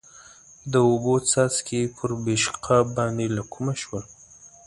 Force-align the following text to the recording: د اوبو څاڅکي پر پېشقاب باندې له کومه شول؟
د 0.71 0.73
اوبو 0.87 1.13
څاڅکي 1.29 1.81
پر 1.95 2.09
پېشقاب 2.25 2.85
باندې 2.97 3.25
له 3.35 3.43
کومه 3.51 3.73
شول؟ 3.81 4.03